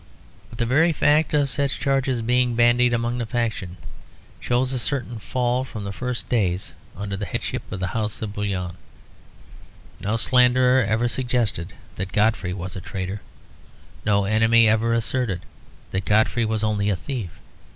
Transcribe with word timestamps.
But 0.49 0.57
the 0.57 0.65
very 0.65 0.91
fact 0.91 1.31
of 1.35 1.47
such 1.47 1.79
charges 1.79 2.23
being 2.23 2.55
bandied 2.55 2.91
among 2.91 3.19
the 3.19 3.25
factions 3.27 3.77
shows 4.39 4.73
a 4.73 4.79
certain 4.79 5.19
fall 5.19 5.63
from 5.63 5.83
the 5.83 5.93
first 5.93 6.27
days 6.27 6.73
under 6.97 7.15
the 7.15 7.27
headship 7.27 7.61
of 7.71 7.79
the 7.79 7.85
house 7.93 8.19
of 8.23 8.33
Bouillon. 8.33 8.77
No 9.99 10.15
slanderer 10.15 10.83
ever 10.83 11.07
suggested 11.07 11.73
that 11.97 12.13
Godfrey 12.13 12.51
was 12.51 12.75
a 12.75 12.81
traitor; 12.81 13.21
no 14.03 14.25
enemy 14.25 14.67
ever 14.67 14.91
asserted 14.95 15.41
that 15.91 16.05
Godfrey 16.05 16.45
was 16.45 16.63
only 16.63 16.89
a 16.89 16.95
thief. 16.95 17.39